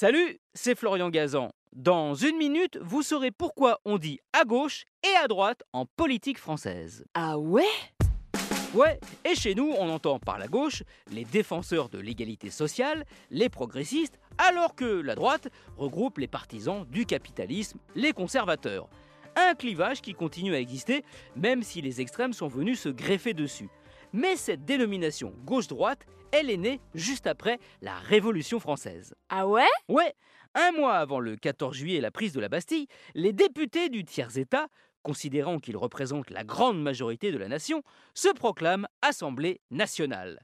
[0.00, 1.50] Salut, c'est Florian Gazan.
[1.72, 6.38] Dans une minute, vous saurez pourquoi on dit à gauche et à droite en politique
[6.38, 7.04] française.
[7.14, 7.64] Ah ouais?
[8.74, 13.48] Ouais, et chez nous, on entend par la gauche les défenseurs de l'égalité sociale, les
[13.48, 18.88] progressistes, alors que la droite regroupe les partisans du capitalisme, les conservateurs.
[19.34, 21.02] Un clivage qui continue à exister,
[21.34, 23.68] même si les extrêmes sont venus se greffer dessus.
[24.12, 29.14] Mais cette dénomination gauche-droite, elle est née juste après la Révolution française.
[29.28, 29.66] Ah ouais?
[29.88, 30.14] Ouais,
[30.54, 34.04] un mois avant le 14 juillet et la prise de la Bastille, les députés du
[34.04, 34.68] tiers-État,
[35.02, 37.82] considérant qu'ils représentent la grande majorité de la nation,
[38.14, 40.40] se proclament Assemblée nationale.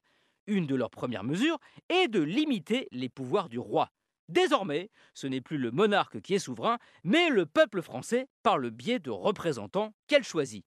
[0.47, 3.91] Une de leurs premières mesures est de limiter les pouvoirs du roi.
[4.29, 8.71] Désormais, ce n'est plus le monarque qui est souverain, mais le peuple français par le
[8.71, 10.65] biais de représentants qu'elle choisit.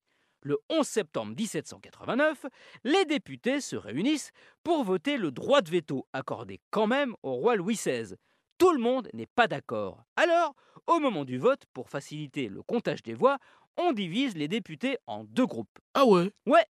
[0.48, 2.46] Le 11 septembre 1789,
[2.86, 4.32] les députés se réunissent
[4.64, 8.16] pour voter le droit de veto accordé quand même au roi Louis XVI.
[8.58, 10.06] Tout le monde n'est pas d'accord.
[10.16, 10.56] Alors,
[10.88, 13.40] au moment du vote, pour faciliter le comptage des voix,
[13.76, 15.80] on divise les députés en deux groupes.
[15.94, 16.32] Ah ouais?
[16.46, 16.66] Ouais,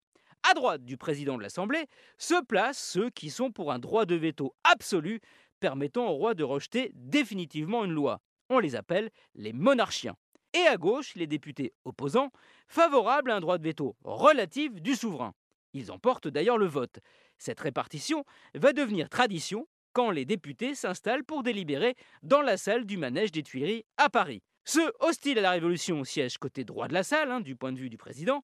[0.50, 4.16] à droite du président de l'Assemblée se placent ceux qui sont pour un droit de
[4.16, 5.20] veto absolu
[5.60, 8.22] permettant au roi de rejeter définitivement une loi.
[8.50, 10.16] On les appelle les monarchiens.
[10.54, 12.30] Et à gauche, les députés opposants,
[12.68, 15.34] favorables à un droit de veto relatif du souverain.
[15.74, 17.00] Ils emportent d'ailleurs le vote.
[17.36, 18.24] Cette répartition
[18.54, 23.42] va devenir tradition quand les députés s'installent pour délibérer dans la salle du manège des
[23.42, 24.42] Tuileries à Paris.
[24.64, 27.78] Ceux hostiles à la Révolution siègent côté droit de la salle, hein, du point de
[27.78, 28.42] vue du président.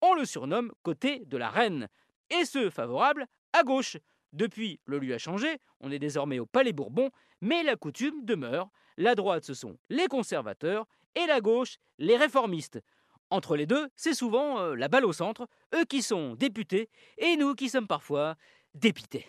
[0.00, 1.88] On le surnomme côté de la reine.
[2.30, 3.96] Et ceux favorables à gauche.
[4.36, 7.10] Depuis, le lieu a changé, on est désormais au Palais Bourbon,
[7.40, 8.68] mais la coutume demeure.
[8.98, 12.82] La droite, ce sont les conservateurs, et la gauche, les réformistes.
[13.30, 17.36] Entre les deux, c'est souvent euh, la balle au centre, eux qui sont députés, et
[17.38, 18.36] nous qui sommes parfois
[18.74, 19.26] dépités.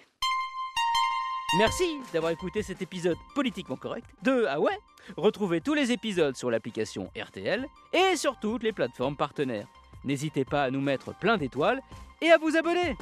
[1.58, 4.78] Merci d'avoir écouté cet épisode politiquement correct de Ah ouais?
[5.16, 9.70] Retrouvez tous les épisodes sur l'application RTL et sur toutes les plateformes partenaires.
[10.04, 11.82] N'hésitez pas à nous mettre plein d'étoiles
[12.22, 12.98] et à vous abonner.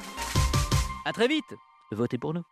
[1.04, 1.56] A très vite
[1.92, 2.42] Votez pour nous